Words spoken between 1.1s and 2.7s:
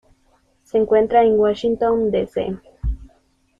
en Washington, D. C..